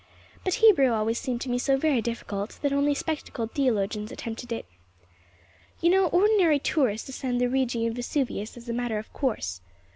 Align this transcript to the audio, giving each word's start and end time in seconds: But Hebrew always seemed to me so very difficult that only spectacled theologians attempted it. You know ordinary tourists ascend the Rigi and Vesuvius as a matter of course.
But 0.43 0.55
Hebrew 0.55 0.91
always 0.91 1.19
seemed 1.19 1.41
to 1.41 1.49
me 1.51 1.59
so 1.59 1.77
very 1.77 2.01
difficult 2.01 2.57
that 2.63 2.73
only 2.73 2.95
spectacled 2.95 3.51
theologians 3.51 4.11
attempted 4.11 4.51
it. 4.51 4.65
You 5.79 5.91
know 5.91 6.07
ordinary 6.07 6.57
tourists 6.57 7.07
ascend 7.09 7.39
the 7.39 7.47
Rigi 7.47 7.85
and 7.85 7.95
Vesuvius 7.95 8.57
as 8.57 8.67
a 8.67 8.73
matter 8.73 8.97
of 8.97 9.13
course. 9.13 9.61